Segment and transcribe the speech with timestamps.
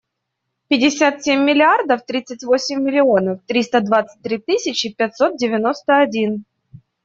[0.67, 6.43] Пятьдесят семь миллиардов тридцать восемь миллионов триста двадцать три тысячи пятьсот девяносто один.